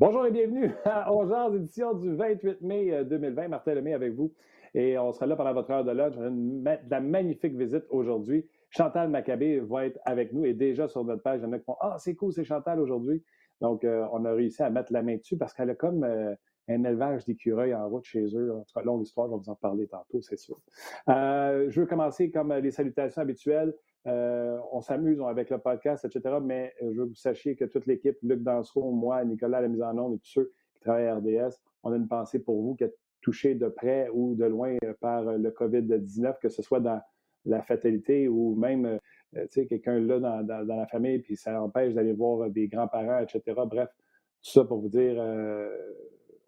[0.00, 3.42] Bonjour et bienvenue à 11h, édition du 28 mai 2020.
[3.42, 4.32] Euh, Martin Lemay avec vous.
[4.72, 6.14] Et on sera là pendant votre heure de lunch.
[6.16, 8.46] On a une, de la magnifique visite aujourd'hui.
[8.70, 11.58] Chantal Maccabé va être avec nous et déjà sur notre page, il y en a
[11.58, 13.22] qui font Ah, c'est cool, c'est Chantal aujourd'hui.
[13.60, 16.34] Donc, euh, on a réussi à mettre la main dessus parce qu'elle a comme euh,
[16.70, 18.54] un élevage d'écureuils en route chez eux.
[18.54, 20.60] En tout cas, longue histoire, je vais vous en parler tantôt, c'est sûr.
[21.06, 23.74] je veux commencer comme les salutations habituelles.
[24.06, 26.36] Euh, on s'amuse avec le podcast, etc.
[26.42, 29.68] Mais euh, je veux que vous sachiez que toute l'équipe, Luc Dansereau, moi, Nicolas la
[29.68, 32.62] mise en onde et tous ceux qui travaillent à RDS, on a une pensée pour
[32.62, 36.62] vous qui êtes touchés de près ou de loin euh, par le COVID-19, que ce
[36.62, 37.00] soit dans
[37.44, 38.98] la fatalité ou même,
[39.52, 43.42] quelqu'un là dans, la famille, puis ça empêche d'aller voir des grands-parents, etc.
[43.66, 43.88] Bref,
[44.42, 45.16] tout ça pour vous dire,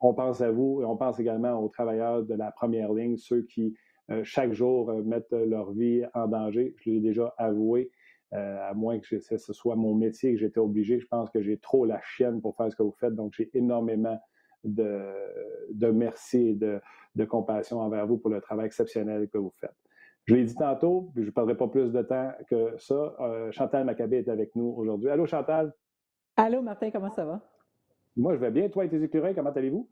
[0.02, 3.42] on pense à vous et on pense également aux travailleurs de la première ligne, ceux
[3.42, 3.74] qui
[4.10, 6.74] euh, chaque jour euh, mettent leur vie en danger.
[6.78, 7.90] Je l'ai déjà avoué,
[8.32, 10.98] euh, à moins que ce soit mon métier que j'étais obligé.
[10.98, 13.50] Je pense que j'ai trop la chienne pour faire ce que vous faites, donc j'ai
[13.54, 14.18] énormément
[14.64, 15.02] de,
[15.72, 16.80] de merci et de,
[17.16, 19.74] de, compassion envers vous pour le travail exceptionnel que vous faites.
[20.24, 23.16] Je l'ai dit tantôt, puis je ne perdrai pas plus de temps que ça.
[23.50, 25.10] Chantal Maccabé est avec nous aujourd'hui.
[25.10, 25.74] Allô, Chantal?
[26.36, 27.40] Allô, Martin, comment ça va?
[28.16, 28.68] Moi, je vais bien.
[28.68, 29.88] Toi et tes écureuils, comment allez-vous?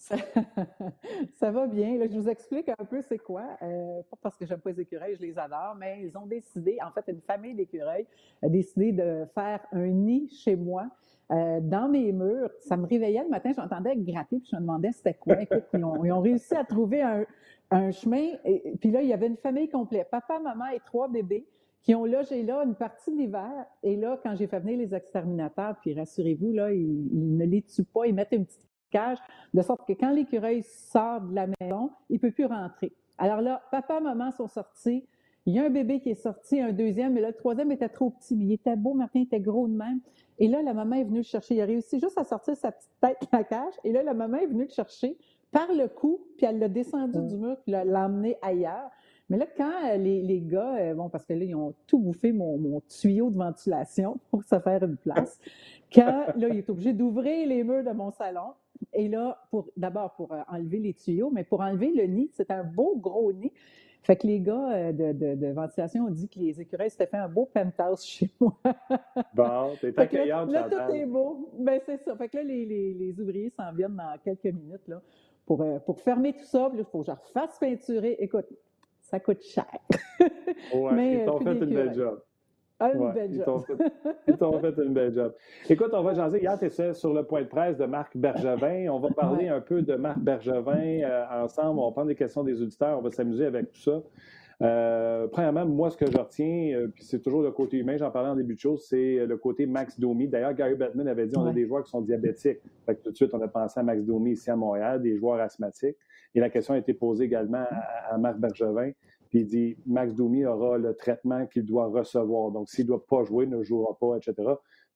[1.34, 1.98] Ça, va bien.
[2.10, 3.44] je vous explique un peu c'est quoi.
[3.62, 6.78] Euh, pas parce que j'aime pas les écureuils, je les adore, mais ils ont décidé,
[6.82, 8.06] en fait, une famille d'écureuils
[8.42, 10.86] a décidé de faire un nid chez moi.
[11.30, 14.90] Euh, dans mes murs, ça me réveillait le matin, j'entendais gratter, puis je me demandais
[14.92, 15.40] c'était quoi.
[15.42, 18.32] Écoute, ils, ont, réussi à trouver un, chemin.
[18.44, 21.46] Et, puis là, il y avait une famille complète, papa, maman et trois bébés
[21.82, 23.66] qui ont logé là une partie de l'hiver.
[23.82, 27.62] Et là, quand j'ai fait venir les exterminateurs, puis rassurez-vous, là, ils, ils, ne les
[27.62, 29.18] tuent pas, ils mettent une petite cage,
[29.54, 32.92] de sorte que quand l'écureuil sort de la maison, il ne peut plus rentrer.
[33.18, 35.04] Alors là, papa, maman sont sortis.
[35.46, 37.88] Il y a un bébé qui est sorti, un deuxième, mais là, le troisième était
[37.88, 40.00] trop petit, mais il était beau, Martin était gros de même.
[40.38, 41.54] Et là, la maman est venue le chercher.
[41.54, 43.74] Il a réussi juste à sortir sa petite tête de la cage.
[43.84, 45.16] Et là, la maman est venue le chercher
[45.50, 48.90] par le cou, puis elle l'a descendu du mur, puis l'a emmené ailleurs.
[49.30, 51.98] Mais là, quand euh, les, les, gars, euh, bon, parce que là, ils ont tout
[51.98, 55.38] bouffé mon, mon tuyau de ventilation pour se faire une place,
[55.92, 58.52] quand là, il est obligé d'ouvrir les murs de mon salon,
[58.92, 62.50] et là, pour d'abord pour euh, enlever les tuyaux, mais pour enlever le nid, c'est
[62.50, 63.52] un beau gros nid.
[64.02, 67.28] Fait que les gars euh, de, ventilation ont dit que les écureuils s'étaient fait un
[67.28, 68.58] beau penthouse chez moi.
[69.34, 71.50] bon, t'es accueillante, Là, là tout est beau.
[71.58, 72.16] Ben, c'est ça.
[72.16, 75.02] Fait que là, les, les, ouvriers s'en viennent dans quelques minutes là,
[75.44, 76.70] pour, pour fermer tout ça.
[76.72, 78.16] il faut que je refasse peinturer.
[78.20, 78.46] Écoute,
[79.10, 79.66] ça coûte cher.
[80.74, 82.20] ouais, mais, ils t'ont fait une belle job.
[82.82, 83.62] Ah, une belle job.
[84.26, 85.34] Ils t'ont fait, une belle job.
[85.68, 86.40] Écoute, on va jaser.
[86.40, 88.88] Hier, tu sur le point de presse de Marc Bergevin.
[88.88, 91.78] On va parler un peu de Marc Bergevin euh, ensemble.
[91.78, 92.98] On va prendre des questions des auditeurs.
[92.98, 94.00] On va s'amuser avec tout ça.
[94.62, 98.10] Euh, premièrement, moi, ce que je retiens, euh, puis c'est toujours le côté humain, j'en
[98.10, 100.28] parlais en début de chose, c'est le côté Max Domi.
[100.28, 102.60] D'ailleurs, Gary Bettman avait dit on a des joueurs qui sont diabétiques.
[102.84, 105.16] Fait que tout de suite, on a pensé à Max Domi ici à Montréal, des
[105.16, 105.96] joueurs asthmatiques.
[106.34, 107.64] Et la question a été posée également
[108.10, 108.92] à Marc Bergevin.
[109.30, 112.50] Puis il dit Max Domi aura le traitement qu'il doit recevoir.
[112.50, 114.34] Donc, s'il ne doit pas jouer, ne jouera pas, etc.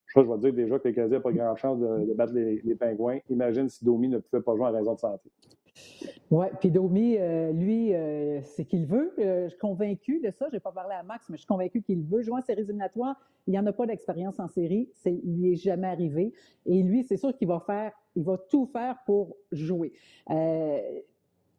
[0.06, 2.34] Je crois je vais dire déjà que les Canadiens n'ont pas grand chance de, battre
[2.34, 3.18] les, Pingouins.
[3.30, 5.30] Imagine si Domi ne pouvait pas jouer en raison de santé.
[6.30, 9.14] Oui, puis Domi, euh, lui, euh, c'est qu'il veut.
[9.18, 10.46] Euh, je suis convaincu de ça.
[10.48, 12.62] Je n'ai pas parlé à Max, mais je suis convaincu qu'il veut jouer en séries
[12.62, 13.16] éliminatoires.
[13.46, 14.90] Il n'y en a pas d'expérience en série.
[14.94, 16.32] Ça lui est jamais arrivé.
[16.66, 19.92] Et lui, c'est sûr qu'il va faire, il va tout faire pour jouer.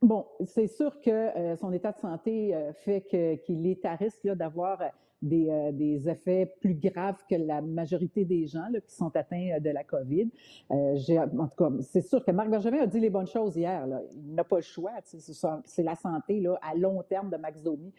[0.02, 3.02] Bon, c'est sûr que son état de santé fait
[3.46, 4.82] qu'il est à risque d'avoir
[5.24, 9.84] euh, des, effets plus graves que la majorité des gens qui sont atteints de la
[9.84, 10.30] COVID.
[10.70, 13.88] en tout cas, c'est sûr que Marc Bergevin a dit les bonnes choses hier.
[14.14, 14.92] Il n'a pas le choix.
[15.04, 17.92] C'est la santé là, à long terme de Max Domi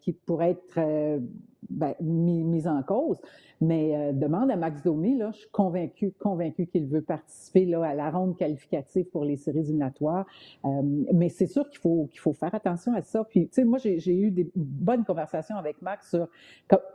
[0.00, 1.20] qui pourrait être
[1.68, 3.20] ben, mis, en cause.
[3.60, 7.82] Mais euh, demande à Max Domi, là, je suis convaincu, convaincu qu'il veut participer là,
[7.84, 10.26] à la ronde qualificative pour les séries éliminatoires.
[10.64, 10.68] Euh,
[11.12, 13.24] mais c'est sûr qu'il faut, qu'il faut faire attention à ça.
[13.24, 16.28] Puis, tu sais, moi, j'ai eu des bonnes conversations avec Max sur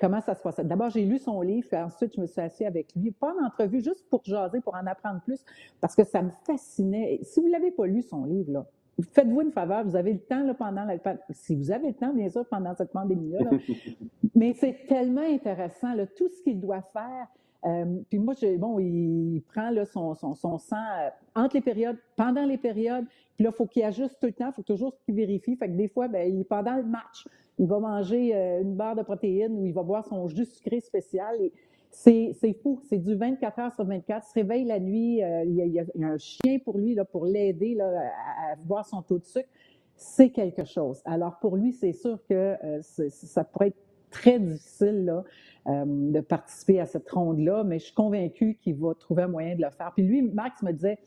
[0.01, 0.59] comment ça se passe.
[0.59, 3.45] D'abord, j'ai lu son livre, puis ensuite, je me suis assis avec lui, pas en
[3.45, 5.43] entrevue, juste pour jaser, pour en apprendre plus,
[5.81, 7.19] parce que ça me fascinait.
[7.21, 8.65] Si vous l'avez pas lu, son livre, là,
[9.01, 10.97] faites-vous une faveur, vous avez le temps là, pendant la
[11.31, 13.49] si vous avez le temps, bien sûr, pendant cette pandémie-là,
[14.35, 17.27] mais c'est tellement intéressant, là, tout ce qu'il doit faire.
[17.65, 21.97] Euh, puis moi, bon, il prend là, son, son, son sang euh, entre les périodes,
[22.15, 23.05] pendant les périodes,
[23.35, 25.55] puis là, il faut qu'il ajuste tout le temps, il faut toujours qu'il vérifie.
[25.55, 27.27] Fait que des fois, ben, il, pendant le match,
[27.57, 30.79] il va manger euh, une barre de protéines ou il va boire son jus sucré
[30.79, 31.35] spécial.
[31.41, 31.51] Et,
[31.95, 34.25] c'est fou, c'est du 24 heures sur 24.
[34.25, 37.25] Il se réveille la nuit, euh, il, y a, un chien pour lui, là, pour
[37.25, 39.47] l'aider à, à, voir son taux de sucre.
[39.95, 41.01] C'est quelque chose.
[41.05, 43.77] Alors pour lui, c'est sûr que euh, ça pourrait être
[44.11, 45.23] très difficile là,
[45.67, 49.55] euh, de participer à cette ronde-là, mais je suis convaincue qu'il va trouver un moyen
[49.55, 49.91] de le faire.
[49.93, 50.99] Puis lui, Max me disait,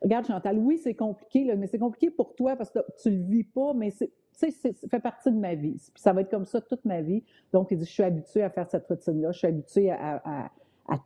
[0.00, 3.22] regarde Chantal, oui, c'est compliqué, là, mais c'est compliqué pour toi parce que tu le
[3.24, 5.76] vis pas, mais c'est tu sais, ça fait partie de ma vie.
[5.92, 7.22] Puis ça va être comme ça toute ma vie.
[7.52, 9.32] Donc, il dit, je suis habitué à faire cette routine-là.
[9.32, 10.50] Je suis habitué à,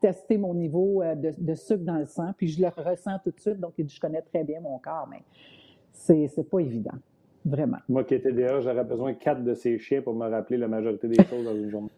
[0.00, 2.32] tester mon niveau euh, de, sucre dans le sang.
[2.37, 3.61] Puis je le ressens tout de suite.
[3.61, 5.23] Donc, il dit, je connais très bien mon corps, mais
[5.93, 6.99] c'est, pas évident.
[7.44, 7.79] Vraiment.
[7.88, 10.69] Moi qui étais déjà, j'aurais besoin de quatre de ces chiens pour me rappeler la
[10.69, 11.88] majorité des choses dans une journée.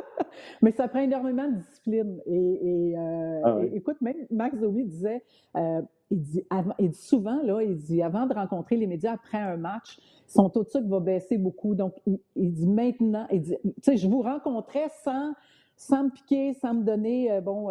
[0.62, 2.20] Mais ça prend énormément de discipline.
[2.26, 5.22] Et, euh, ah écoute, même Max Zoe disait,
[5.56, 6.44] euh, il, dit
[6.78, 10.48] il dit souvent, là, il dit avant de rencontrer les médias après un match, son
[10.50, 11.74] taux de sucre va baisser beaucoup.
[11.74, 15.32] Donc, il, dit maintenant, il dit, tu sais, je vous rencontrais sans,
[15.76, 17.68] sans me piquer, sans me donner, euh, bon,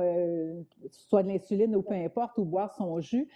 [0.90, 3.28] soit de l'insuline ou peu importe, ou boire son jus.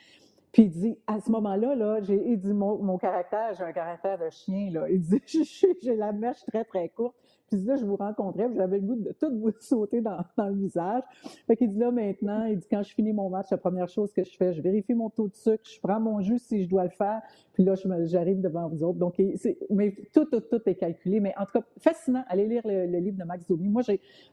[0.54, 4.20] Puis il dit, à ce moment-là, là, il dit, mon, mon caractère, j'ai un caractère
[4.20, 4.88] de chien, là.
[4.88, 5.20] Il dit,
[5.82, 7.16] j'ai la mèche très, très courte.
[7.54, 11.04] Puis là, je vous rencontrais, j'avais le goût de tout vous sauter dans, le visage.
[11.46, 14.12] Fait qu'il dit là maintenant, il dit quand je finis mon match, la première chose
[14.12, 16.70] que je fais, je vérifie mon taux de sucre, je prends mon jus si je
[16.70, 17.22] dois le faire,
[17.54, 18.98] puis là, j'arrive devant vous autres.
[18.98, 19.22] Donc,
[19.70, 21.20] mais tout, tout, tout est calculé.
[21.20, 22.24] Mais en tout cas, fascinant.
[22.28, 23.70] Allez lire le, livre de Max Domi.
[23.70, 23.84] Moi,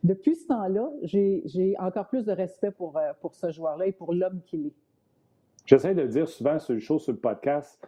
[0.02, 4.14] depuis ce temps-là, j'ai encore plus de respect pour, euh, pour ce joueur-là et pour
[4.14, 4.74] l'homme qu'il est.
[5.66, 7.78] J'essaie de dire souvent sur le podcast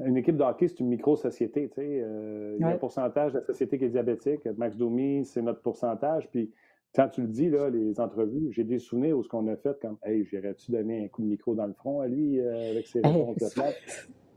[0.00, 1.68] une équipe de hockey, c'est une micro-société.
[1.68, 4.44] Tu sais, euh, il y a un pourcentage de la société qui est diabétique.
[4.56, 6.28] Max Domi, c'est notre pourcentage.
[6.30, 6.50] Puis
[6.94, 9.78] quand tu le dis, là, les entrevues, j'ai des souvenirs où ce qu'on a fait
[9.80, 12.86] comme Hey, j'irais-tu donner un coup de micro dans le front à lui euh, avec
[12.86, 13.48] ses réponses de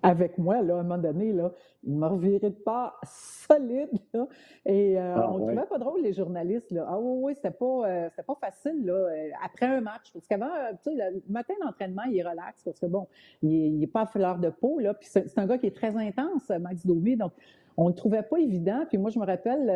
[0.08, 1.52] avec moi, là, à un moment donné, là,
[1.84, 3.90] il m'a reviré de pas solide.
[4.14, 4.28] Là,
[4.66, 6.72] et euh, ah, on ne trouvait pas drôle, les journalistes.
[6.72, 6.86] Là.
[6.88, 10.12] Ah oui, oui, c'était pas, euh, pas facile là, euh, après un match.
[10.14, 10.50] Parce qu'avant,
[10.84, 13.08] tu sais, le matin d'entraînement, il est relax parce que bon,
[13.42, 14.80] il n'est pas à fleur de peau.
[14.80, 17.18] Là, puis c'est, un gars qui est très intense, Max Domi.
[17.18, 17.34] Donc,
[17.76, 18.86] on ne le trouvait pas évident.
[18.88, 19.68] Puis moi, je me rappelle,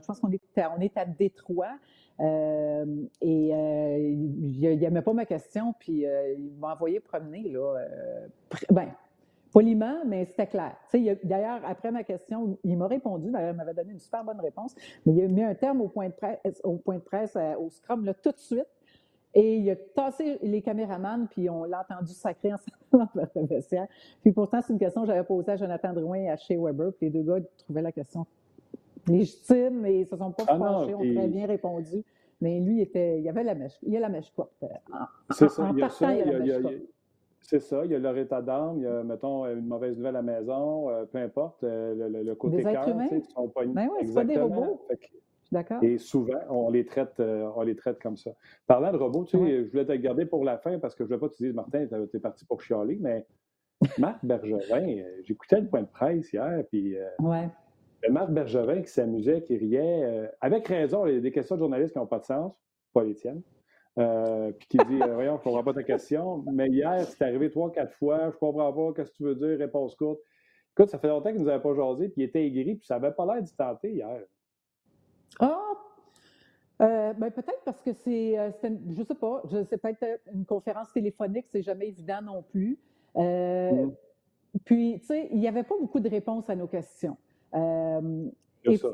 [0.00, 1.76] je pense qu'on était, on est à Détroit.
[2.18, 7.50] et il n'aimait pas ma question, puis il m'a envoyé promener.
[7.50, 7.76] Là,
[8.70, 8.88] ben,
[9.54, 10.76] poliment, mais c'était clair.
[11.22, 14.74] D'ailleurs, après ma question, il m'a répondu, d'ailleurs, il m'avait donné une super bonne réponse,
[15.06, 17.54] mais il a mis un terme au point de presse, au, point de presse, euh,
[17.56, 18.66] au scrum, là, tout de suite.
[19.32, 23.86] Et il a tassé les caméramans, puis on l'a entendu sacrer ensemble dans le vestiaire.
[24.22, 26.92] Puis pourtant, c'est une question que j'avais posée à Jonathan Drouin et à Shea Weber,
[26.92, 28.26] puis les deux gars trouvaient la question
[29.06, 32.02] légitime et ils se sont pas ah fâchés, ont très bien répondu.
[32.40, 34.52] Mais lui, il, était, il avait la mèche, il a la mèche courte.
[35.30, 36.80] C'est ça, il y a ça, il y a, la mèche
[37.46, 40.16] c'est ça, il y a leur état d'âme, il y a, mettons, une mauvaise nouvelle
[40.16, 43.64] à la maison, euh, peu importe, euh, le, côté cœur, sais, sont pas...
[43.66, 44.80] Ben oui, c'est pas des robots.
[45.52, 45.84] D'accord.
[45.84, 48.32] Et souvent, on les traite, euh, on les traite comme ça.
[48.66, 51.12] Parlant de robots, tu sais, je voulais te garder pour la fin parce que je
[51.12, 53.26] ne voulais pas te dire, Martin, tu es parti pour chialer, mais
[53.98, 57.48] Marc Bergevin, j'écoutais le point de presse hier, puis ouais.
[58.10, 61.92] Marc Bergevin qui s'amusait, qui riait, avec raison, il y a des questions de journalistes
[61.92, 62.52] qui n'ont pas de sens,
[62.94, 63.42] pas les tiennes.
[63.98, 66.44] Euh, puis qui dit euh, Voyons, je ne comprends pas ta question.
[66.52, 68.20] Mais hier, c'est arrivé trois, quatre fois.
[68.22, 68.92] Je ne comprends pas.
[68.94, 70.20] Qu'est-ce que tu veux dire Réponse courte.
[70.72, 72.86] Écoute, ça fait longtemps qu'il ne nous avait pas jasé, puis il était aigri, puis
[72.86, 74.20] ça n'avait pas l'air d'y tenter hier.
[75.38, 75.60] Ah
[76.82, 81.62] euh, ben peut-être parce que c'est, je sais pas, c'est peut-être une conférence téléphonique, c'est
[81.62, 82.80] jamais évident non plus.
[83.14, 83.90] Mm.
[84.64, 87.16] Puis, tu sais, il n'y avait pas beaucoup de réponses à nos questions.
[87.54, 88.88] et, ça.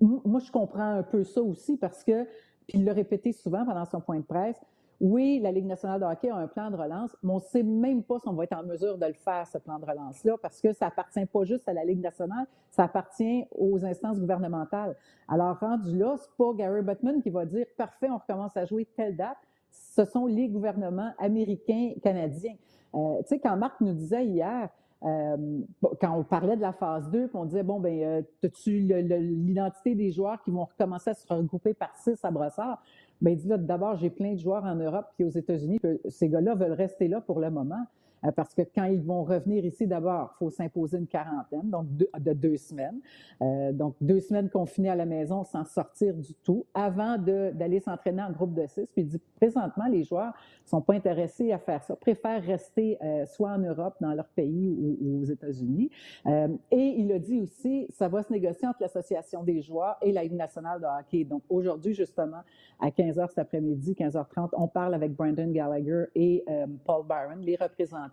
[0.00, 2.26] Moi, je comprends un peu ça aussi parce que
[2.70, 4.60] puis il l'a répété souvent pendant son point de presse.
[5.00, 7.64] Oui, la Ligue nationale de hockey a un plan de relance, mais on ne sait
[7.64, 10.36] même pas si on va être en mesure de le faire, ce plan de relance-là,
[10.40, 14.94] parce que ça appartient pas juste à la Ligue nationale, ça appartient aux instances gouvernementales.
[15.26, 18.84] Alors, rendu là, c'est pas Gary Bettman qui va dire «Parfait, on recommence à jouer
[18.84, 19.38] telle date».
[19.72, 22.54] Ce sont les gouvernements américains, canadiens.
[22.94, 24.68] Euh, tu sais, quand Marc nous disait hier,
[25.02, 30.42] quand on parlait de la phase 2, on disait, bon, ben, as-tu l'identité des joueurs
[30.42, 32.82] qui vont recommencer à se regrouper par six à Brossard?
[33.20, 35.78] Ben, il dit d'abord, j'ai plein de joueurs en Europe et aux États-Unis,
[36.08, 37.84] ces gars-là veulent rester là pour le moment.
[38.24, 41.86] Euh, parce que quand ils vont revenir ici, d'abord, il faut s'imposer une quarantaine, donc
[41.96, 43.00] de deux semaines.
[43.42, 48.22] Euh, donc, deux semaines confinés à la maison sans sortir du tout, avant d'aller s'entraîner
[48.22, 48.86] en groupe de six.
[48.92, 50.32] Puis il dit, présentement, les joueurs
[50.64, 54.28] ne sont pas intéressés à faire ça, préfèrent rester euh, soit en Europe, dans leur
[54.28, 55.90] pays ou, aux États-Unis.
[56.26, 60.22] et il a dit aussi, ça va se négocier entre l'Association des joueurs et la
[60.22, 61.24] Ligue nationale de hockey.
[61.24, 62.40] Donc, aujourd'hui, justement,
[62.78, 66.44] à 15 h cet après-midi, 15h30, on parle avec Brandon Gallagher et
[66.84, 68.09] Paul Byron, les représentants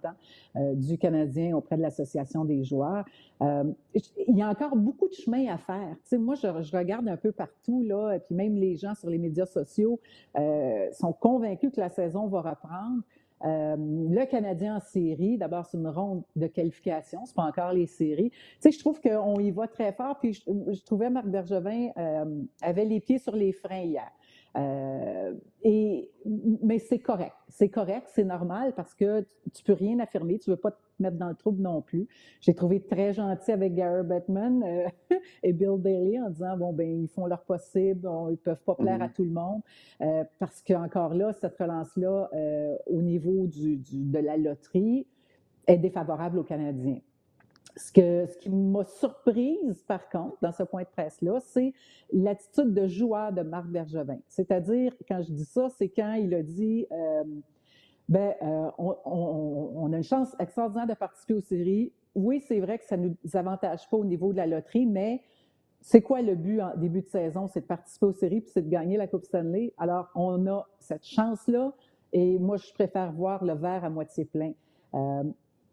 [0.55, 3.05] euh, du Canadien auprès de l'Association des joueurs.
[3.41, 3.63] Euh,
[4.27, 5.95] il y a encore beaucoup de chemin à faire.
[6.19, 9.45] moi, je, regarde un peu partout, là, et puis même les gens sur les médias
[9.45, 9.99] sociaux
[10.37, 13.01] euh, sont convaincus que la saison va reprendre.
[13.43, 18.31] le Canadien en série, d'abord, c'est une ronde de qualification, c'est pas encore les séries.
[18.31, 21.89] Tu sais, je trouve qu'on y va très fort, puis je, trouvais Marc Bergevin
[22.61, 24.11] avait les pieds sur les freins hier.
[24.57, 27.35] Euh, et, mais c'est correct.
[27.57, 31.17] C'est correct, c'est normal parce que tu peux rien affirmer, tu veux pas te mettre
[31.17, 32.07] dans le trouble non plus.
[32.39, 34.87] J'ai trouvé très gentil avec Gary Bettman euh,
[35.43, 38.75] et Bill Daly en disant bon ben ils font leur possible, on, ils peuvent pas
[38.75, 39.13] plaire à mm-hmm.
[39.13, 39.61] tout le monde
[40.01, 42.29] euh, parce qu'encore là cette relance là
[42.85, 45.07] au niveau du, de la loterie
[45.65, 46.99] est défavorable aux Canadiens.
[47.77, 51.73] Ce, qui m'a surprise, par contre, dans ce point de presse-là, c'est
[52.11, 54.19] l'attitude de joueur de Marc Bergevin.
[54.27, 57.23] C'est-à-dire, quand je dis ça, c'est quand il a dit euh,
[58.09, 61.91] ben, euh, on, a une chance extraordinaire de participer aux séries.
[62.15, 65.21] Oui, c'est vrai que ça ne nous avantage pas au niveau de la loterie, mais
[65.81, 67.47] c'est quoi le but en début de saison?
[67.47, 69.73] C'est de participer aux séries puis c'est de gagner la Coupe Stanley.
[69.77, 71.73] Alors, on a cette chance-là
[72.13, 74.53] et moi, je préfère voir le verre à moitié plein.
[74.93, 75.23] Euh,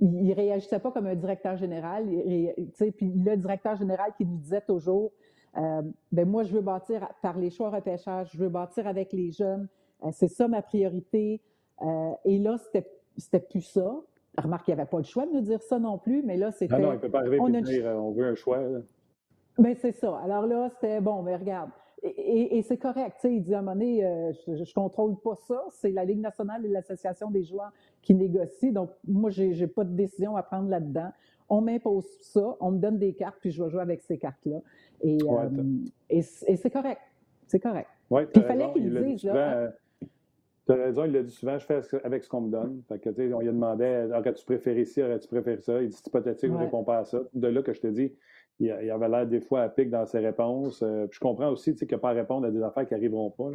[0.01, 2.05] il, ne réagissait pas comme un directeur général.
[2.07, 5.13] puis le directeur général qui nous disait toujours,
[5.57, 9.31] euh, ben moi, je veux bâtir par les choix repêchage, je veux bâtir avec les
[9.31, 9.69] jeunes,
[10.05, 11.41] euh, c'est ça ma priorité.
[11.83, 13.95] Euh, et là, c'était, c'était plus ça.
[14.37, 16.51] Remarque, il n'y avait pas le choix de nous dire ça non plus, mais là,
[16.51, 16.77] c'était.
[16.77, 18.61] Non, non, il ne peut pas arriver on, dire, on veut un choix.
[19.59, 20.19] Ben, c'est ça.
[20.25, 21.71] Alors là, c'était bon, mais ben, regarde,
[22.05, 23.17] et, c'est correct.
[23.25, 25.65] Il dit à un moment donné, euh, je ne contrôle pas ça.
[25.71, 28.73] C'est la Ligue nationale et l'Association des joueurs qui négocient.
[28.73, 31.11] Donc, moi, je n'ai pas de décision à prendre là-dedans.
[31.49, 34.61] On m'impose ça, on me donne des cartes, puis je vais jouer avec ces cartes-là.
[35.03, 37.01] Et, euh, c'est correct.
[37.47, 37.89] C'est correct.
[38.11, 39.25] Ouais, il fallait qu'il le dise.
[39.25, 39.73] Là,
[40.67, 42.83] tu as raison, il l'a dit souvent, je fais avec ce qu'on me donne.
[42.89, 45.83] Fait que, on lui a demandé aurais-tu préféré ci, aurais-tu préféré ça?
[45.83, 47.21] Il dit c'est hypothétique, on ne répond pas à ça.
[47.35, 48.15] De là que je te dis,
[48.61, 50.83] il, avait l'air des fois à pic dans ses réponses.
[50.83, 53.51] Euh, je comprends aussi qu'il n'a pas à répondre à des affaires qui n'arriveront pas.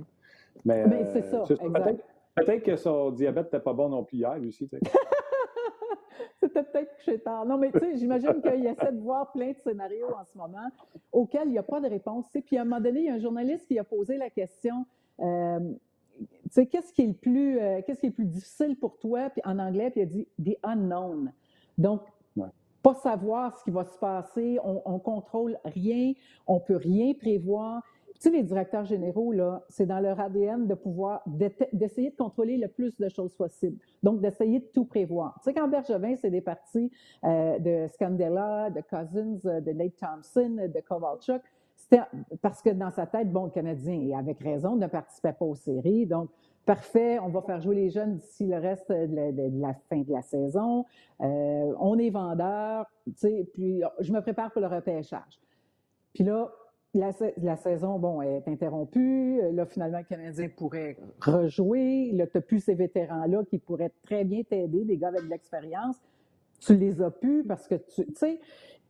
[0.66, 1.44] Mais, ben, c'est ça.
[1.50, 1.96] Euh,
[2.36, 4.70] peut-être, que son diabète n'était pas bon non plus hier, aussi.
[6.42, 7.46] C'était peut-être couché tard.
[7.46, 10.70] Non, mais tu sais, j'imagine qu'il essaie de voir plein de scénarios en ce moment
[11.12, 12.26] auxquels il n'y a pas de réponse.
[12.46, 14.86] Puis à un moment donné, il y a un journaliste qui a posé la question.
[15.20, 15.60] Euh,
[16.20, 19.30] tu sais, qu'est-ce qui est le plus, qu'est-ce qui est le plus difficile pour toi?
[19.30, 21.32] Puis en anglais, puis il a dit the unknown.
[21.78, 22.02] Donc,
[22.82, 26.14] pas savoir ce qui va se passer, on, ne contrôle rien,
[26.48, 27.84] on peut rien prévoir.
[28.16, 32.58] Tu sais, les directeurs généraux, là, c'est dans leur ADN de pouvoir, d'essayer de contrôler
[32.58, 33.78] le plus de choses possibles.
[34.04, 35.36] Donc, d'essayer de tout prévoir.
[35.40, 36.92] Tu sais, quand Bergevin, c'est des parties
[37.24, 41.42] euh, de Scandella, de Cousins, de Nate Thompson, de Kovalchuk,
[41.80, 42.02] c'était
[42.42, 45.56] parce que dans sa tête, bon, le Canadien, et avec raison, ne participait pas aux
[45.56, 46.06] séries.
[46.06, 46.30] Donc,
[46.70, 50.22] parfait, on va faire jouer les jeunes d'ici le reste de la, fin de la
[50.22, 50.86] saison.
[51.20, 52.86] Euh, on est vendeur,
[53.56, 55.42] puis je me prépare pour le repêchage.
[56.14, 56.54] Puis là,
[56.94, 59.42] la, saison, bon, est interrompue.
[59.52, 62.12] Là, finalement, le Canadien pourrait rejouer.
[62.12, 65.96] Là, tu plus ces vétérans-là qui pourraient très bien t'aider, des gars avec de l'expérience.
[66.60, 68.40] Tu les as plus parce que tu sais,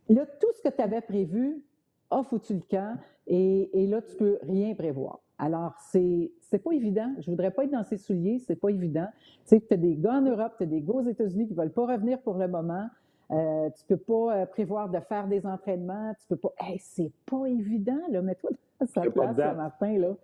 [0.09, 1.63] là, tout ce que tu avais prévu
[2.09, 5.21] a foutu le camp et, et là, tu peux rien prévoir.
[5.39, 7.09] Alors, c'est c'est pas évident.
[7.19, 9.07] Je voudrais pas être dans ses souliers, c'est pas évident.
[9.47, 11.53] Tu sais, tu as des gars en Europe, tu as des gars aux États-Unis qui
[11.53, 12.87] veulent pas revenir pour le moment.
[13.31, 16.51] Euh, tu peux pas euh, prévoir de faire des entraînements, tu peux pas.
[16.59, 18.21] Hey, c'est pas évident, là.
[18.21, 20.15] Mets-toi dans sa place ce matin, là.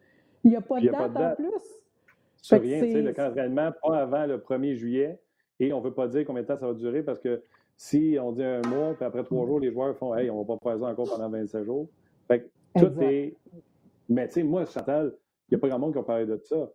[0.43, 1.81] Il n'y a pas de date en plus.
[2.41, 5.19] Sur rien, tu sais, le camp d'entraînement, pas avant le 1er juillet.
[5.59, 7.41] Et on ne veut pas dire combien de temps ça va durer parce que
[7.77, 9.47] si on dit un mois, puis après trois mm.
[9.47, 11.87] jours, les joueurs font Hey, on va pas faire ça encore pendant 27 jours.
[12.27, 13.35] Fait que tout est
[14.09, 15.13] mais tu sais, moi, Chantal,
[15.49, 16.71] il n'y a pas grand monde qui a parlé de ça.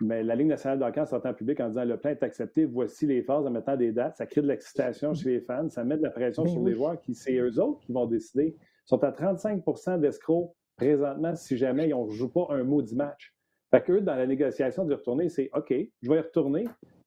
[0.00, 3.06] Mais la Ligue nationale d'hockey sortant en public en disant le plan est accepté, voici
[3.06, 5.96] les phases en mettant des dates, ça crée de l'excitation chez les fans, ça met
[5.96, 8.54] de la pression ben sur les joueurs qui, c'est eux autres qui vont décider.
[8.56, 12.94] Ils sont à 35% d'escrocs présentement si jamais ils ne jouent pas un mot du
[12.94, 13.34] match.
[13.72, 16.64] Fait qu'eux, dans la négociation de retourner, c'est OK, je vais y retourner.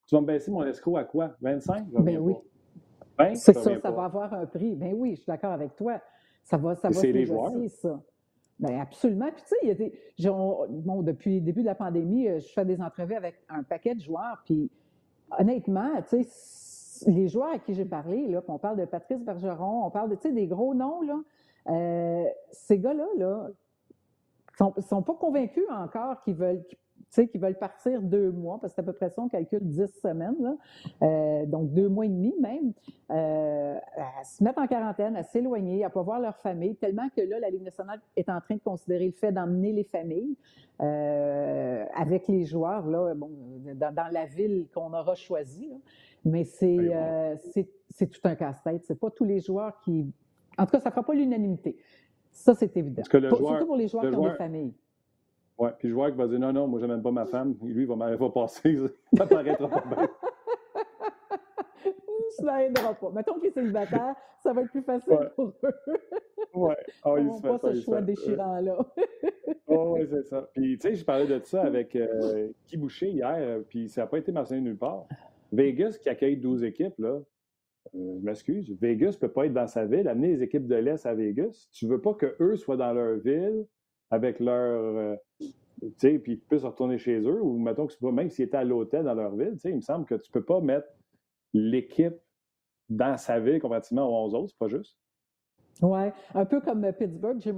[0.07, 1.35] Tu vas me baisser mon escroc à quoi?
[1.39, 1.87] 25?
[1.91, 2.33] Ben oui.
[3.17, 4.75] 20, c'est ça, ça va avoir un prix.
[4.75, 6.01] Ben oui, je suis d'accord avec toi.
[6.43, 8.01] Ça va, ça va se négocier, ça.
[8.61, 9.29] Ben absolument.
[9.31, 9.91] Puis tu sais, il y a des,
[10.69, 13.95] bon, depuis le début de la pandémie, euh, je fais des entrevues avec un paquet
[13.95, 14.41] de joueurs.
[14.45, 14.69] Puis
[15.37, 19.85] honnêtement, tu sais, les joueurs à qui j'ai parlé, là, on parle de Patrice Bergeron,
[19.85, 21.19] on parle de, tu sais, des gros noms, là.
[21.67, 23.47] Euh, ces gars-là, là,
[24.57, 26.63] sont, sont pas convaincus encore qu'ils veulent,
[27.15, 29.61] sais, qui veulent partir deux mois, parce que c'est à peu près ça, on calcule
[29.61, 30.55] dix semaines, là,
[31.03, 32.73] euh, donc deux mois et demi même,
[33.11, 37.21] euh, à se mettre en quarantaine, à s'éloigner, à pas voir leur famille, tellement que
[37.21, 40.37] là, la Ligue nationale est en train de considérer le fait d'emmener les familles
[40.81, 43.29] euh, avec les joueurs là, bon,
[43.75, 45.67] dans, dans la ville qu'on aura choisie.
[45.67, 45.75] Là.
[46.23, 46.91] Mais c'est
[47.91, 48.83] c'est tout un casse-tête.
[48.85, 50.11] C'est pas tous les joueurs qui...
[50.57, 51.77] En tout cas, ça ne fera pas l'unanimité.
[52.31, 53.03] Ça, c'est évident.
[53.09, 54.73] Joueur, Surtout pour les joueurs qui ont des familles.
[55.57, 57.55] Oui, puis je vois qu'il va dire non, non, moi, je n'aime pas ma femme.
[57.61, 58.77] Lui, il va, va passer.
[59.17, 60.07] Ça paraîtra pas bien.
[62.29, 63.11] ça pas.
[63.11, 65.73] Mettons qu'il est célibataire, ça va être plus facile pour eux.
[66.53, 66.73] Oui,
[67.05, 68.77] oh, il se pas ce choix déchirant-là.
[69.67, 70.49] oh, oui, c'est ça.
[70.53, 74.07] Puis, tu sais, je parlais de ça avec euh, Guy Boucher hier, puis ça n'a
[74.07, 75.05] pas été mentionné nulle part.
[75.51, 77.19] Vegas, qui accueille 12 équipes, là,
[77.95, 80.07] euh, je m'excuse, Vegas ne peut pas être dans sa ville.
[80.07, 83.17] Amener les équipes de l'Est à Vegas, tu ne veux pas qu'eux soient dans leur
[83.17, 83.65] ville
[84.11, 84.97] avec leur.
[84.97, 88.57] Euh, tu sais, puis qu'ils puissent retourner chez eux, ou mettons que même s'ils étaient
[88.57, 90.61] à l'hôtel dans leur ville, tu sais, il me semble que tu ne peux pas
[90.61, 90.87] mettre
[91.53, 92.15] l'équipe
[92.89, 94.95] dans sa ville comparativement aux autres, c'est pas juste?
[95.81, 97.57] Oui, un peu comme Pittsburgh, Jim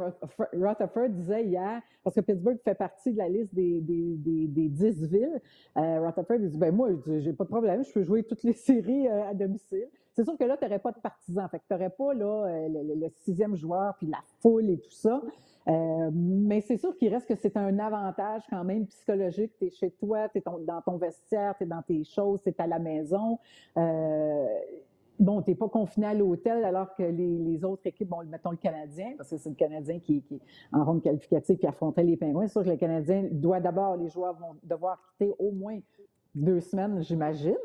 [0.54, 4.70] Rutherford disait hier, parce que Pittsburgh fait partie de la liste des, des, des, des
[4.70, 5.42] 10 villes.
[5.78, 9.08] Euh, Rutherford dit ben moi, j'ai pas de problème, je peux jouer toutes les séries
[9.10, 9.90] euh, à domicile.
[10.14, 12.46] C'est sûr que là, tu n'aurais pas de partisans, fait que tu n'aurais pas là,
[12.46, 15.22] euh, le, sixième joueur, puis la foule et tout ça.
[15.68, 19.54] Euh, mais c'est sûr qu'il reste que c'est un avantage quand même psychologique.
[19.58, 22.50] Tu es chez toi, tu es dans ton vestiaire, tu es dans tes choses, tu
[22.50, 23.40] es à la maison.
[23.78, 24.46] Euh,
[25.20, 28.58] bon, tu n'es pas confiné à l'hôtel alors que les, autres équipes, bon, mettons le
[28.58, 30.42] Canadien, parce que c'est le Canadien qui, qui
[30.72, 32.48] en ronde qualificative qui affrontait les Pingouins.
[32.48, 35.80] C'est sûr que le Canadien doit d'abord, les joueurs vont devoir quitter au moins
[36.36, 37.56] deux semaines, j'imagine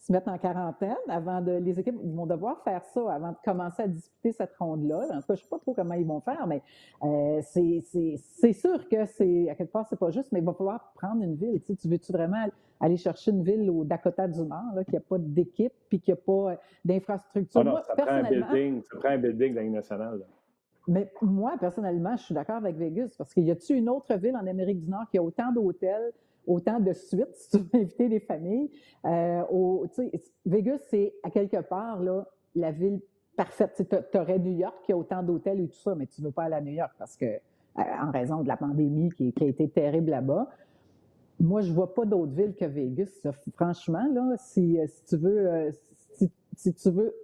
[0.00, 1.52] se mettre en quarantaine avant de.
[1.52, 5.06] Les équipes vont devoir faire ça avant de commencer à disputer cette ronde-là.
[5.10, 6.62] En tout cas, je ne sais pas trop comment ils vont faire, mais
[7.02, 9.50] euh, c'est sûr que c'est.
[9.50, 11.60] À quelque part, c'est pas juste, mais il va falloir prendre une ville.
[11.60, 12.46] Tu, sais, tu veux-tu vraiment
[12.80, 16.10] aller chercher une ville au Dakota du Nord, là, qui n'a pas d'équipe puis qui
[16.10, 17.62] n'a pas euh, d'infrastructure?
[17.66, 20.24] Ah ça, prend un building, ça prend un building dans nationale.
[20.88, 24.34] Mais moi, personnellement, je suis d'accord avec Vegas parce qu'il y a-tu une autre ville
[24.34, 26.10] en Amérique du Nord qui a autant d'hôtels,
[26.46, 28.70] autant de suites, si tu veux inviter des familles.
[29.04, 29.42] Euh,
[30.46, 33.00] Vegas, c'est à quelque part là, la ville
[33.36, 33.82] parfaite.
[34.12, 36.32] Tu aurais New York qui a autant d'hôtels et tout ça, mais tu ne veux
[36.32, 37.38] pas aller à New York parce que, euh,
[37.76, 40.48] en raison de la pandémie qui, a été terrible là-bas.
[41.38, 43.26] Moi, je ne vois pas d'autre ville que Vegas.
[43.54, 45.70] Franchement, là, si, euh, tu veux,
[46.60, 47.14] si, tu veux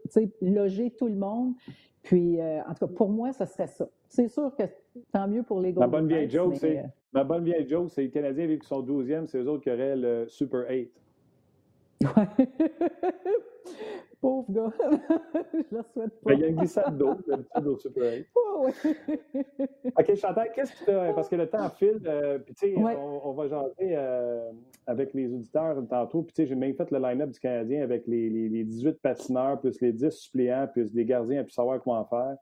[0.40, 1.54] loger tout le monde,
[2.02, 3.88] puis, en tout cas, pour moi, ce serait ça.
[4.08, 4.62] C'est sûr que
[5.12, 8.02] tant mieux pour les Golden Ma bonne vieille joke, c'est Ma bonne vieille Joe, c'est
[8.02, 10.90] les Canadiens vu qu'ils sont 12e, c'est eux autres qui auraient le Super 8.
[12.02, 12.48] Ouais.
[14.20, 14.72] Pauvre gars.
[15.52, 16.32] je le souhaite pas.
[16.32, 18.26] il y a une glissade d'eau, d'habitude, au Super 8.
[18.34, 18.92] Oh, oui.
[19.98, 21.12] OK, Chantal, qu'est-ce que tu as.
[21.12, 24.50] Parce que le temps file, euh, puis tu sais, on, va jaser euh,
[24.86, 26.22] avec les auditeurs tantôt.
[26.22, 29.00] Puis tu sais, j'ai même fait le line-up du Canadien avec les, les, les, 18
[29.00, 32.36] patineurs, plus les 10 suppléants, plus des gardiens plus savoir comment faire.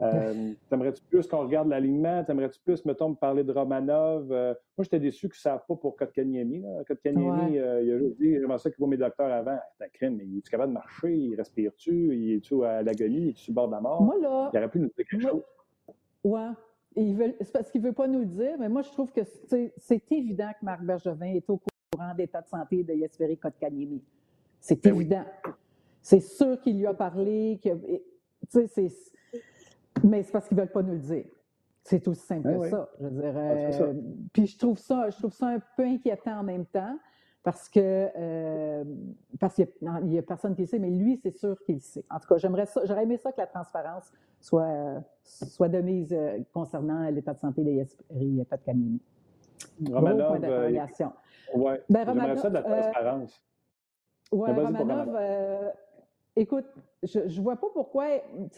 [0.00, 2.22] Euh, T'aimerais-tu plus qu'on regarde l'alignement?
[2.22, 4.30] T'aimerais-tu plus, mettons, me parler de Romanov?
[4.30, 6.64] Euh, moi, j'étais déçu que ça ne pas pour Kotkaniemi.
[6.86, 9.58] Kotkaniemi, euh, il a juste dit J'aimerais ça qu'il voit mes docteurs avant.
[9.78, 11.12] C'est crème, mais il est capable de marcher?
[11.12, 12.16] Il respire-tu?
[12.16, 13.18] Il est-tu à l'agonie?
[13.18, 14.02] Il est sur le bord de la mort?
[14.02, 15.42] Moi, là, il aurait pu nous dire quelque chose.
[16.22, 16.50] Ouais.
[16.94, 20.12] C'est parce qu'il ne veut pas nous le dire, mais moi, je trouve que c'est
[20.12, 21.60] évident que Marc Bergevin est au
[21.92, 24.02] courant d'état de santé de Yesperi Kotkaniemi.
[24.60, 25.24] C'est ben évident.
[26.02, 27.60] C'est sûr qu'il lui a parlé.
[27.62, 27.70] Que,
[28.48, 28.88] c'est
[30.04, 31.26] mais c'est parce qu'ils ne veulent pas nous le dire.
[31.82, 32.90] C'est aussi simple ah que ça.
[33.00, 33.78] Je dirais.
[33.80, 33.84] Ah,
[34.32, 36.98] puis je trouve ça, je trouve ça un peu inquiétant en même temps
[37.42, 38.84] parce que euh,
[39.40, 39.68] parce qu'il
[40.02, 42.04] n'y a, personne qui le sait, mais lui, c'est sûr qu'il le sait.
[42.10, 46.12] En tout cas, j'aimerais ça, j'aurais aimé ça que la transparence soit, soit de mise
[46.12, 49.00] euh, concernant l'état de santé de Yasperi Patkanini.
[49.90, 51.12] Romanov, point euh, d'interrogation.
[51.54, 53.42] oui, ben, j'aimerais ça de la transparence.
[54.30, 55.18] Oui, Romanov,
[56.38, 56.66] Écoute,
[57.02, 58.06] je ne vois pas pourquoi.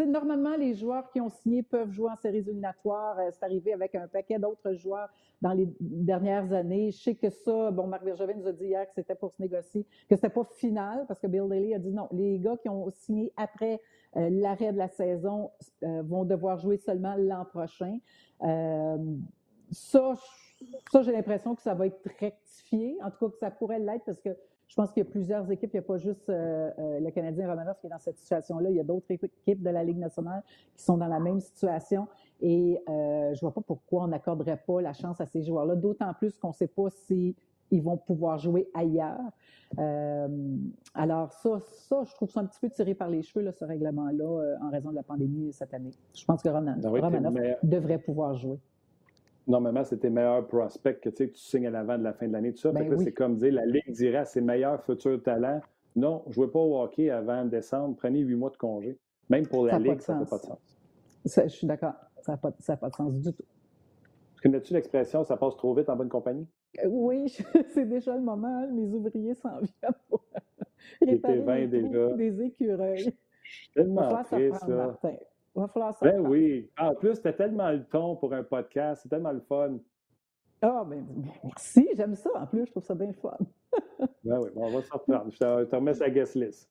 [0.06, 3.18] Normalement, les joueurs qui ont signé peuvent jouer en séries éliminatoires.
[3.18, 5.08] Euh, c'est arrivé avec un paquet d'autres joueurs
[5.40, 6.90] dans les dernières années.
[6.90, 9.40] Je sais que ça, bon, Marc Bergevin nous a dit hier que c'était pour se
[9.40, 12.68] négocier, que c'était pas final, parce que Bill Daly a dit non, les gars qui
[12.68, 13.80] ont signé après
[14.18, 15.50] euh, l'arrêt de la saison
[15.82, 17.98] euh, vont devoir jouer seulement l'an prochain.
[19.70, 20.14] ça,
[20.92, 22.98] Ça, j'ai l'impression que ça va être rectifié.
[23.02, 24.36] En tout cas, que ça pourrait l'être parce que
[24.70, 25.70] je pense qu'il y a plusieurs équipes.
[25.72, 28.70] Il n'y a pas juste euh, euh, le Canadien Romanoff qui est dans cette situation-là.
[28.70, 30.44] Il y a d'autres équipes de la Ligue nationale
[30.76, 32.06] qui sont dans la même situation.
[32.40, 35.74] Et euh, je ne vois pas pourquoi on n'accorderait pas la chance à ces joueurs-là,
[35.74, 37.35] d'autant plus qu'on ne sait pas s'ils
[37.83, 39.18] vont pouvoir jouer ailleurs.
[40.94, 43.64] alors ça, ça, je trouve ça un petit peu tiré par les cheveux, là, ce
[43.64, 45.90] règlement-là, en raison de la pandémie cette année.
[46.14, 48.61] Je pense que Romanoff devrait pouvoir jouer
[49.50, 52.52] normalement, c'est tes meilleurs prospects que, tu signes à l'avant de la fin de l'année,
[52.52, 52.72] tout ça.
[52.72, 55.60] Ben c'est comme dire, la Ligue dirait à ses meilleurs futurs talents,
[55.96, 58.98] non, jouez pas au hockey avant décembre, prenez huit mois de congé.
[59.28, 60.80] Même pour la Ligue, ça n'a pas de sens.
[61.24, 63.44] je suis d'accord, ça n'a pas, pas, de sens du tout.
[64.42, 66.46] Connais-tu l'expression «ça passe trop vite en bonne compagnie»
[66.84, 67.28] euh, Oui,
[67.74, 68.66] c'est déjà le moment.
[68.72, 70.24] Mes ouvriers s'en viennent pour
[71.02, 72.12] réparer les déjà.
[72.14, 72.98] des écureuils.
[73.42, 74.98] Je suis tellement triste, ça.
[75.56, 76.06] Il va falloir ça.
[76.06, 76.70] Ben oui.
[76.78, 79.02] En plus, c'était tellement le ton pour un podcast.
[79.02, 79.78] C'est tellement le fun.
[80.62, 81.04] Ah, ben,
[81.42, 81.88] merci.
[81.96, 82.30] J'aime ça.
[82.34, 83.36] En plus, je trouve ça bien fun.
[84.24, 85.30] ben oui, on va s'en reprendre.
[85.30, 86.70] Je te remets sa guest list.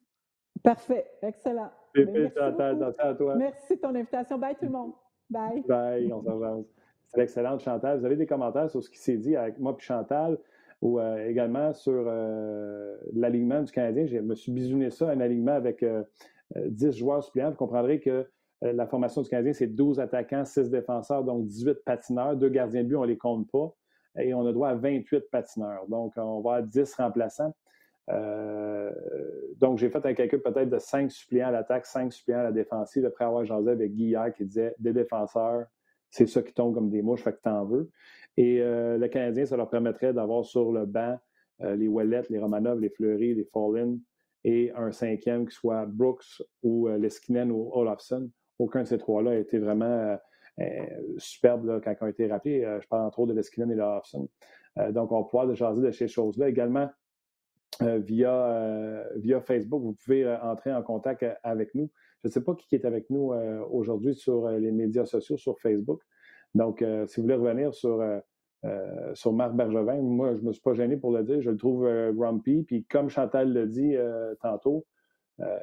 [0.63, 1.05] Parfait.
[1.21, 1.71] Excellent.
[1.95, 3.35] Ben, merci, à toi.
[3.35, 4.37] merci de ton invitation.
[4.37, 4.93] Bye tout le monde.
[5.29, 5.63] Bye.
[5.67, 6.11] Bye.
[6.13, 6.65] On s'en
[7.07, 7.99] C'est excellent, Chantal.
[7.99, 10.37] Vous avez des commentaires sur ce qui s'est dit avec moi et Chantal
[10.81, 14.05] ou euh, également sur euh, l'alignement du Canadien.
[14.05, 15.83] Je me suis bisouné ça, un alignement avec
[16.55, 17.51] 10 euh, joueurs suppléants.
[17.51, 18.29] Vous comprendrez que
[18.61, 22.35] la formation du Canadien, c'est 12 attaquants, 6 défenseurs, donc 18 patineurs.
[22.35, 23.73] Deux gardiens de but, on ne les compte pas.
[24.17, 25.87] Et on a droit à 28 patineurs.
[25.87, 27.53] Donc, on va à 10 remplaçants.
[28.09, 28.91] Euh,
[29.57, 32.51] donc, j'ai fait un calcul peut-être de 5 suppléants à l'attaque, 5 suppléants à la
[32.51, 35.67] défensive, après avoir jasé avec Guy qui disait des défenseurs,
[36.09, 37.91] c'est ça qui tombe comme des mouches, fait que t'en veux.
[38.35, 41.17] Et euh, le Canadien, ça leur permettrait d'avoir sur le banc
[41.61, 43.97] les Wallet, les Romanov, les Fleury, les Fallin
[44.45, 48.29] et un cinquième qui soit Brooks ou Leskinen ou Olofsson.
[48.59, 50.17] Aucun de ces trois-là a été vraiment euh,
[50.59, 50.85] euh,
[51.17, 52.65] superbe quand ils ont été rappelés.
[52.65, 55.91] Euh, je parle entre autres de Leskinen et de donc, on peut pouvoir jaser de
[55.91, 56.47] ces choses-là.
[56.47, 56.89] Également,
[57.81, 61.89] via, via Facebook, vous pouvez entrer en contact avec nous.
[62.23, 63.33] Je ne sais pas qui est avec nous
[63.71, 66.01] aujourd'hui sur les médias sociaux, sur Facebook.
[66.55, 68.01] Donc, si vous voulez revenir sur,
[69.15, 71.41] sur Marc Bergevin, moi, je ne me suis pas gêné pour le dire.
[71.41, 72.63] Je le trouve grumpy.
[72.63, 73.95] Puis, comme Chantal l'a dit
[74.41, 74.85] tantôt,
[75.41, 75.59] euh,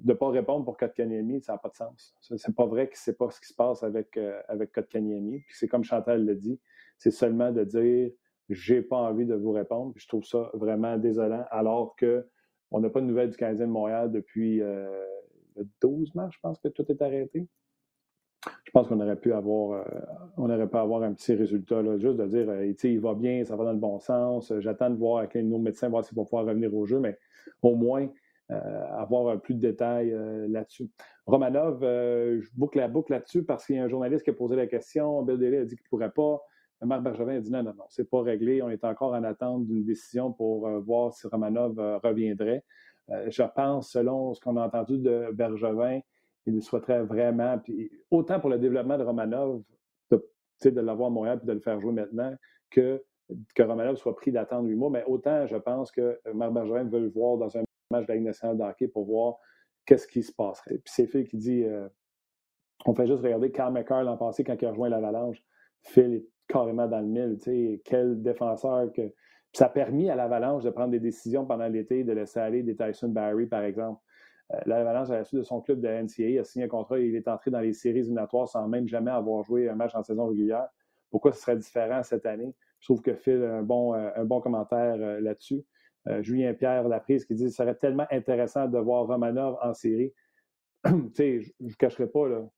[0.00, 2.16] de ne pas répondre pour Kotkaniemi, ça n'a pas de sens.
[2.20, 5.40] C'est pas vrai que c'est pas ce qui se passe avec, euh, avec Kotkaniemi.
[5.40, 6.58] Puis c'est comme Chantal l'a dit,
[6.96, 8.10] c'est seulement de dire
[8.48, 9.92] j'ai pas envie de vous répondre.
[9.96, 14.10] je trouve ça vraiment désolant, alors qu'on n'a pas de nouvelles du Canadien de Montréal
[14.10, 14.88] depuis euh,
[15.56, 17.46] le 12 mars, je pense que tout est arrêté.
[18.64, 19.84] Je pense qu'on aurait pu avoir,
[20.36, 23.56] on aurait pu avoir un petit résultat, là, juste de dire, il va bien, ça
[23.56, 24.52] va dans le bon sens.
[24.60, 27.18] J'attends de voir avec nos médecins, voir s'il va pouvoir revenir au jeu, mais
[27.62, 28.08] au moins, euh,
[28.50, 30.88] avoir plus de détails euh, là-dessus.
[31.26, 34.34] Romanov, euh, je boucle la boucle là-dessus parce qu'il y a un journaliste qui a
[34.34, 35.22] posé la question.
[35.22, 36.40] Bill Daly a dit qu'il ne pourrait pas.
[36.80, 38.62] Marc Bergevin a dit non, non, non, c'est pas réglé.
[38.62, 42.64] On est encore en attente d'une décision pour voir si Romanov reviendrait.
[43.08, 45.98] je pense, selon ce qu'on a entendu de Bergevin,
[46.46, 49.60] il souhaiterait vraiment, puis autant pour le développement de Romanov,
[50.12, 50.24] de,
[50.64, 52.32] de l'avoir à Montréal et de le faire jouer maintenant,
[52.70, 53.02] que
[53.54, 57.00] que Romanov soit pris d'attendre huit mois, mais autant je pense que Marc Bergevin veut
[57.00, 59.38] le voir dans un match de la Ligue nationale de hockey pour voir
[59.86, 60.78] qu'est-ce qui se passerait.
[60.78, 61.88] Puis c'est Phil qui dit euh,
[62.84, 65.42] on fait juste regarder Carl McCarr l'an passé quand il a rejoint l'Avalanche.
[65.82, 67.38] Phil est carrément dans le mille.
[67.84, 69.12] Quel défenseur que.
[69.52, 72.76] ça a permis à l'Avalanche de prendre des décisions pendant l'été, de laisser aller des
[72.76, 74.00] Tyson Barry, par exemple.
[74.52, 77.14] Euh, L'Avalanche, à la suite de son club de NCAA, a signé un contrat il
[77.14, 80.26] est entré dans les séries éliminatoires sans même jamais avoir joué un match en saison
[80.26, 80.68] régulière.
[81.10, 82.54] Pourquoi ce serait différent cette année?
[82.80, 85.64] Je trouve que Phil a un bon, euh, un bon commentaire là-dessus.
[86.06, 90.12] Euh, Julien Pierre Laprise qui dit ce serait tellement intéressant de voir Romanov en série.
[90.84, 92.48] je ne cacherai pas, là,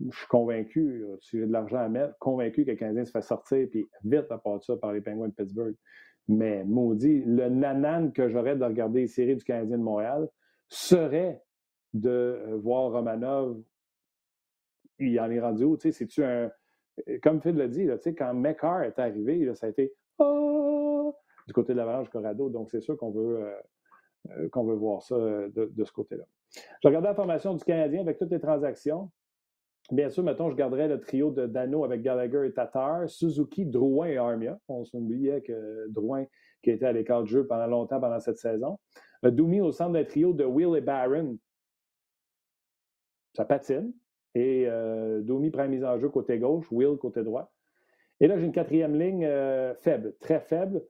[0.00, 3.22] je suis convaincu, si j'ai de l'argent à mettre, convaincu que le Canadien se fait
[3.22, 5.76] sortir, puis vite à part ça, par les Penguins de Pittsburgh.
[6.28, 10.28] Mais maudit, le nanan que j'aurais de regarder les séries du Canadien de Montréal
[10.68, 11.42] serait
[11.92, 13.60] de euh, voir Romanov.
[14.98, 15.76] Il en est rendu où?
[15.76, 16.50] C'est-tu un.
[17.22, 19.92] Comme Phil l'a dit, quand McCarr est arrivé, ça a été.
[20.18, 20.79] Oh!
[21.50, 22.48] Du côté de l'Avalanche Corrado.
[22.48, 23.52] Donc, c'est sûr qu'on veut, euh,
[24.30, 26.22] euh, qu'on veut voir ça euh, de, ce côté-là.
[26.80, 29.10] Je regardais la formation du Canadien avec toutes les transactions.
[29.90, 34.06] Bien sûr, mettons, je garderais le trio de Dano avec Gallagher et Tatar, Suzuki, Drouin
[34.06, 34.60] et Armia.
[34.68, 36.24] On s'oubliait que Drouin,
[36.62, 38.78] qui était à l'écart de jeu pendant longtemps pendant cette saison.
[39.24, 41.36] Doumi au centre d'un trio de Will et Barron.
[43.34, 43.92] Ça patine.
[44.36, 44.68] Et
[45.22, 47.52] Doumi prend mise en jeu côté gauche, Will côté droit.
[48.20, 49.28] Et là, j'ai une quatrième ligne
[49.74, 50.82] faible, très faible.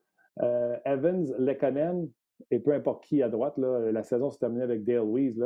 [0.43, 2.09] Euh, Evans, Lekonen,
[2.51, 5.39] et peu importe qui à droite, la saison s'est terminée avec Dale Weiss,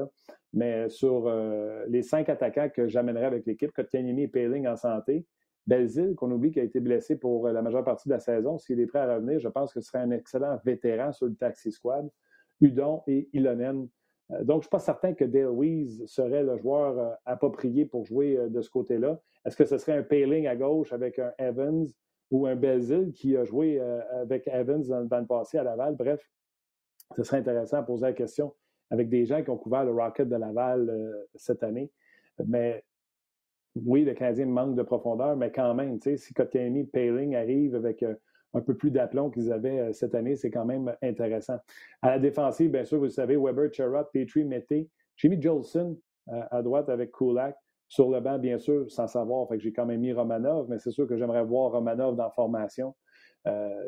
[0.53, 5.27] mais sur euh, les cinq attaquants que j'amènerais avec l'équipe, Kotkaniemi et Paling en santé,
[5.67, 8.59] Belzile, qu'on oublie, qui a été blessé pour la majeure partie de la saison.
[8.59, 11.35] S'il est prêt à revenir, je pense que ce serait un excellent vétéran sur le
[11.35, 12.09] taxi squad.
[12.61, 13.89] Udon et Ilonen.
[14.43, 18.39] donc, je ne suis pas certain que Dale Weiss serait le joueur approprié pour jouer
[18.49, 19.19] de ce côté-là.
[19.45, 21.87] Est-ce que ce serait un Paling à gauche avec un Evans
[22.31, 25.95] ou un Belzile qui a joué avec Evans dans, dans, le passé à Laval?
[25.97, 26.29] Bref,
[27.17, 28.55] ce serait intéressant de poser la question
[28.91, 31.91] avec des gens qui ont couvert le Rocket de Laval euh, cette année.
[32.47, 32.85] Mais
[33.75, 38.15] oui, le Canadien manque de profondeur, mais quand même, si Kotkaniemi, Paling arrivent avec euh,
[38.53, 41.59] un peu plus d'aplomb qu'ils avaient euh, cette année, c'est quand même intéressant.
[42.03, 44.89] À la défensive, bien sûr, vous savez, Weber, Cherrott, Petrie, Mété.
[45.17, 47.57] J'ai mis Jolson à droite avec Kulak.
[47.89, 49.49] Sur le banc, bien sûr, sans savoir.
[49.59, 52.95] J'ai quand même mis Romanov, mais c'est sûr que j'aimerais voir Romanov dans la formation.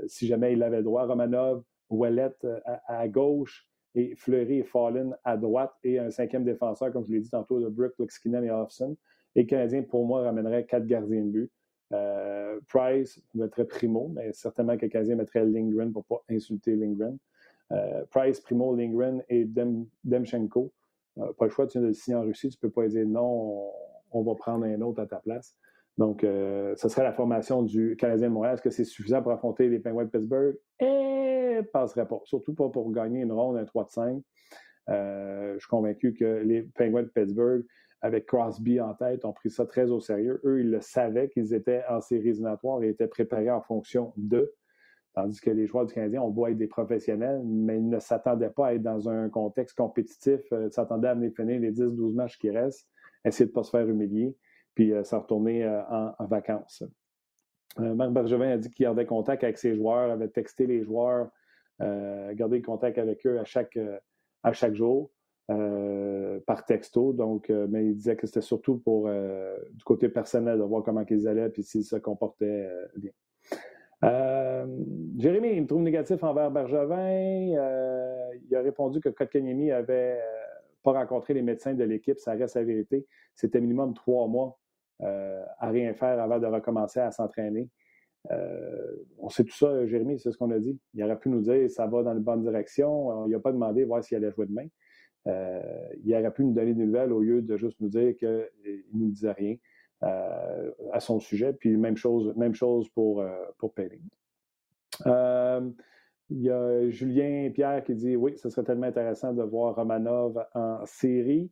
[0.06, 1.06] si jamais il avait droit.
[1.06, 2.46] Romanov, Ouellette
[2.86, 7.20] à, gauche, et Fleury et Fallin à droite et un cinquième défenseur, comme je l'ai
[7.20, 8.96] dit tantôt, de Brook, Luxkinen et Hoffson.
[9.34, 11.52] Et le Canadien, pour moi, ramènerait quatre gardiens de but.
[11.92, 16.76] Euh, Price mettrait Primo, mais certainement que le Canadien mettrait Lindgren pour ne pas insulter
[16.76, 17.16] Lindgren.
[17.72, 19.46] Euh, Price, Primo, Lindgren et
[20.04, 20.72] Demchenko.
[21.18, 22.88] Euh, pas le choix, tu viens de le signer en Russie, tu ne peux pas
[22.88, 23.70] dire non,
[24.10, 25.56] on, va prendre un autre à ta place.
[25.98, 28.54] Donc, ce serait la formation du Canadien de Montréal.
[28.54, 30.54] Est-ce que c'est suffisant pour affronter les Penguins de Pittsburgh?
[30.78, 31.06] Et
[31.72, 32.20] passerait pas.
[32.24, 34.22] Surtout pas pour gagner une ronde, un 3 de 5.
[34.88, 37.64] Euh, je suis convaincu que les Penguins de Pittsburgh,
[38.00, 40.40] avec Crosby en tête, ont pris ça très au sérieux.
[40.44, 44.54] Eux, ils le savaient qu'ils étaient en séries éliminatoires et étaient préparés en fonction d'eux.
[45.16, 48.50] Tandis que les joueurs du Canadien, on doit être des professionnels, mais ils ne s'attendaient
[48.50, 50.40] pas à être dans un contexte compétitif.
[50.52, 52.86] Euh, ils s'attendaient à venir finir les 10-12 matchs qui restent,
[53.24, 54.36] essayer de ne pas se faire humilier,
[54.74, 56.84] puis euh, s'en retourner en, vacances.
[57.78, 61.30] Marc Bergevin a dit qu'il gardait contact avec ses joueurs, avait texté les joueurs
[61.82, 63.98] euh, garder contact avec eux à chaque, euh,
[64.72, 65.10] jour.
[65.48, 67.12] Euh, par texto.
[67.12, 71.28] Donc, mais il disait que c'était surtout pour du côté personnel de voir comment ils
[71.28, 73.12] allaient et s'ils se comportaient bien.
[74.02, 77.56] Jérémy, il me trouve négatif envers Bergevin.
[78.48, 80.20] il a répondu que Kotkaniemi avait
[80.82, 82.18] pas rencontré les médecins de l'équipe.
[82.18, 83.06] Ça reste la vérité.
[83.34, 84.58] C'était minimum trois mois
[85.00, 87.68] à rien faire avant de recommencer à s'entraîner.
[88.30, 90.78] Euh, on sait tout ça, Jérémy, c'est ce qu'on a dit.
[90.94, 93.26] Il aurait pu nous dire ça va dans la bonne direction.
[93.26, 94.66] Il n'a pas demandé voir s'il allait jouer demain.
[95.26, 98.28] Euh, il aurait pu nous donner des nouvelles au lieu de juste nous dire qu'il
[98.28, 99.56] ne nous disait rien euh,
[100.02, 101.52] à son sujet.
[101.52, 103.24] Puis même chose, même chose pour,
[103.58, 103.74] pour
[106.28, 110.44] il y a Julien Pierre qui dit Oui, ce serait tellement intéressant de voir Romanov
[110.54, 111.50] en série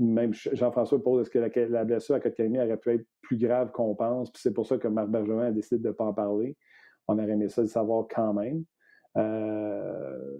[0.00, 3.94] même Jean-François pose est-ce que la, blessure à Kotkaniemi aurait pu être plus grave qu'on
[3.94, 4.30] pense?
[4.30, 6.56] Puis c'est pour ça que Marc Bergevin a décidé de ne pas en parler.
[7.06, 8.64] On aurait aimé ça le savoir quand même.
[9.16, 10.38] Euh,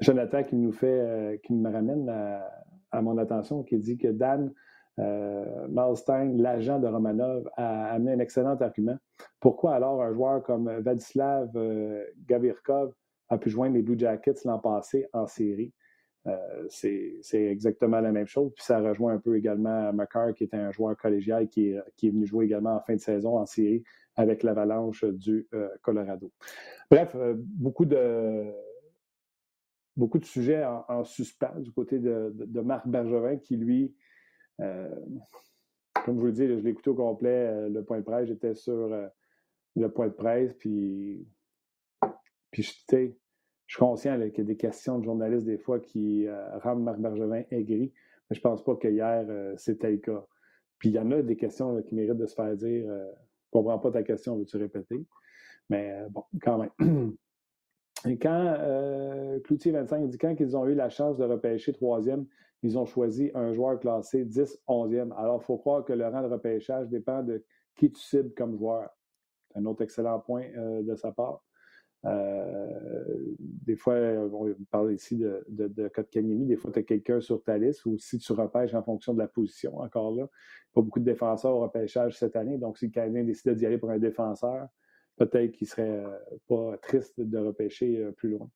[0.00, 2.50] Jonathan qui nous fait, euh, qui me ramène à,
[2.94, 4.52] mon attention, qui dit que Dan
[4.98, 8.96] euh, Malstein, l'agent de Romanov, a amené un excellent argument.
[9.40, 11.50] Pourquoi alors un joueur comme Vladislav
[12.26, 12.92] Gavirkov
[13.28, 15.72] a pu joindre les Blue Jackets l'an passé en série?
[16.26, 18.52] Euh, c'est exactement la même chose.
[18.54, 22.26] Puis ça rejoint un peu également McCarr, qui était un joueur collégial qui est, venu
[22.26, 23.82] jouer également en fin de saison en série
[24.16, 26.30] avec l'Avalanche du euh, Colorado.
[26.90, 28.52] Bref, euh, beaucoup de
[30.00, 33.94] beaucoup de sujets en, suspens du côté de, Marc Bergevin qui, lui,
[34.58, 38.54] comme je vous le dis, je l'ai écouté au complet, le point de presse, j'étais
[38.54, 38.88] sur
[39.76, 41.26] le point de presse, puis,
[42.50, 42.70] puis je
[43.76, 46.98] suis conscient qu'il y a des questions de journalistes des fois qui euh, rendent Marc
[46.98, 47.92] Bergevin aigri,
[48.28, 50.26] mais je ne pense pas que hier, euh, c'était le cas.
[50.78, 53.04] Puis il y en a des questions qui méritent de se faire dire Je euh,
[53.06, 55.06] ne comprends pas ta question, veux-tu répéter
[55.68, 57.16] Mais bon, quand même.
[58.06, 58.56] Et quand
[59.44, 62.26] Cloutier 25 dit quand ils ont eu la chance de repêcher troisième,
[62.62, 65.12] ils ont choisi un joueur classé 10, 11e.
[65.16, 67.44] Alors, il faut croire que le rang de repêchage dépend de
[67.76, 68.90] qui tu cibles comme joueur.
[69.50, 70.46] C'est un autre excellent point
[70.82, 71.42] de sa part.
[72.06, 75.90] Euh, des fois, on parle ici de, de, de
[76.46, 79.18] Des fois, tu as quelqu'un sur ta liste ou si tu repêches en fonction de
[79.18, 80.26] la position, encore là.
[80.72, 82.56] Pas beaucoup de défenseurs au repêchage cette année.
[82.56, 84.68] Donc, si le Canadien d'y aller pour un défenseur,
[85.16, 86.18] peut-être qu'il serait euh,
[86.48, 88.50] pas triste de repêcher euh, plus loin.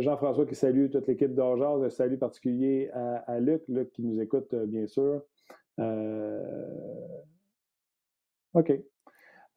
[0.00, 1.82] Jean-François qui salue toute l'équipe d'Orgeaz.
[1.82, 5.22] Un salut particulier à, Luc, Luc qui nous écoute, bien sûr.
[8.52, 8.72] OK.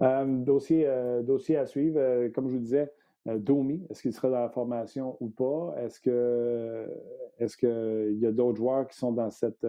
[0.01, 1.99] Euh, dossier, euh, dossier à suivre.
[1.99, 2.91] Euh, comme je vous disais,
[3.25, 5.75] Domi, est-ce qu'il sera dans la formation ou pas?
[5.77, 5.99] Est-ce
[7.37, 9.67] est-ce qu'il y a d'autres joueurs qui sont dans cette,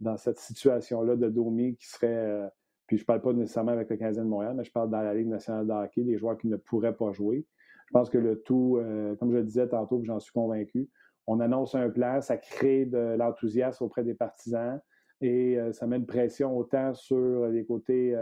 [0.00, 2.50] dans cette situation-là de Domi qui serait
[2.92, 5.00] puis je ne parle pas nécessairement avec le Canadien de Montréal, mais je parle dans
[5.00, 7.46] la Ligue nationale de hockey, des joueurs qui ne pourraient pas jouer.
[7.86, 8.78] Je pense que le tout,
[9.18, 10.90] comme je le disais tantôt, j'en suis convaincu,
[11.26, 14.78] on annonce un plan, ça crée de l'enthousiasme auprès des partisans
[15.22, 18.14] et ça met une pression autant sur les côtés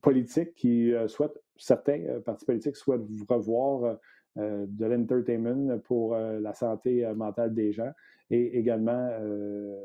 [0.00, 3.98] politiques qui souhaitent, certains partis politiques souhaitent revoir
[4.36, 7.90] de l'entertainment pour la santé mentale des gens
[8.30, 9.08] et également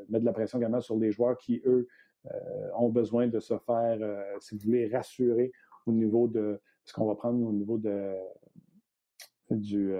[0.08, 1.88] mettre de la pression également sur les joueurs qui, eux,
[2.76, 3.98] ont besoin de se faire,
[4.40, 5.52] si vous voulez, rassurer
[5.86, 8.14] au niveau de ce qu'on va prendre au niveau de,
[9.50, 9.94] du,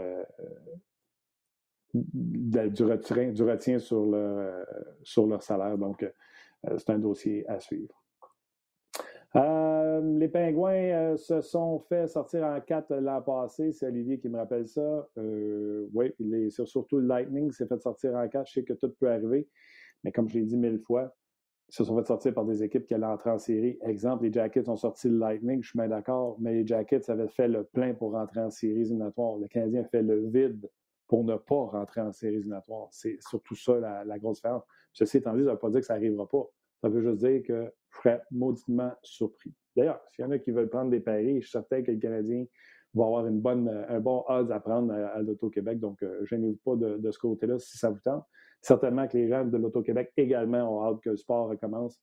[1.95, 4.67] du, retien, du sur, leur,
[5.03, 5.77] sur leur salaire.
[5.79, 6.07] Donc,
[6.77, 7.95] c'est un dossier à suivre.
[9.37, 13.73] Euh, les Pingouins euh, se sont fait sortir en quatre l'an passé.
[13.73, 15.07] C'est Olivier qui me rappelle ça.
[15.19, 16.15] Euh, oui,
[16.51, 18.49] c'est surtout le Lightning s'est fait sortir en quatre.
[18.49, 19.47] Je sais que tout peut arriver,
[20.03, 21.15] mais comme je l'ai dit mille fois,
[21.69, 23.79] se sont fait sortir par des équipes qui allaient entrer en série.
[23.83, 27.29] Exemple, les Jackets ont sorti le Lightning, je suis bien d'accord, mais les Jackets avaient
[27.29, 29.37] fait le plein pour rentrer en série éliminatoire.
[29.37, 30.69] Le Canadien a fait le vide
[31.07, 32.89] pour ne pas rentrer en série éliminatoire.
[32.91, 34.65] C'est surtout ça la, grosse différence.
[34.93, 36.47] Ceci étant dit, ça ne veut pas dire que ça n'arrivera pas.
[36.81, 39.53] Ça veut juste dire que je serais mauditement surpris.
[39.77, 41.99] D'ailleurs, s'il y en a qui veulent prendre des paris, je suis certain que le
[41.99, 42.45] Canadien
[42.95, 45.81] va avoir une bonne, un bon odds à prendre à, l'Auto-Québec.
[45.81, 48.25] Donc, euh, je n'ai pas de, de ce côté-là si ça vous tente.
[48.61, 52.01] Certainement que les gens de l'Auto-Québec également ont hâte que le sport recommence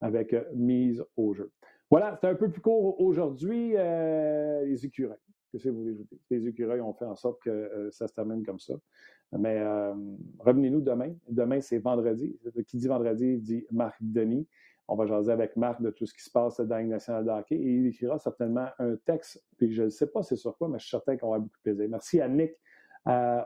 [0.00, 1.50] avec euh, mise au jeu.
[1.90, 3.72] Voilà, c'était un peu plus court aujourd'hui.
[3.76, 5.16] Euh, les écureuils.
[5.50, 6.20] Qu'est-ce que vous voulez ajouter?
[6.30, 8.74] Les écureuils ont fait en sorte que ça se termine comme ça.
[9.32, 9.58] Mais
[10.40, 11.14] revenez-nous demain.
[11.26, 12.38] Demain, c'est vendredi.
[12.66, 14.46] Qui dit vendredi dit Marc Denis.
[14.90, 17.30] On va jaser avec Marc de tout ce qui se passe dans la nationale de
[17.30, 20.68] hockey et il écrira certainement un texte, puis je ne sais pas c'est sur quoi,
[20.68, 21.86] mais je suis certain qu'on aura beaucoup plaisir.
[21.90, 22.52] Merci à Nick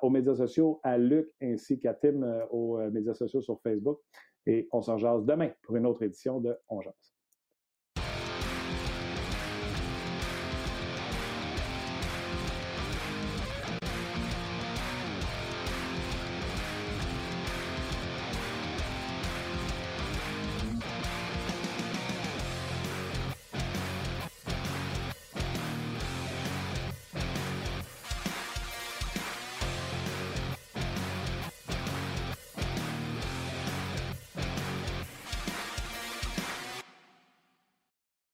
[0.02, 4.00] aux médias sociaux, à Luc ainsi qu'à Tim euh, aux euh, médias sociaux sur Facebook.
[4.46, 7.11] Et on s'en jase demain pour une autre édition de On jase.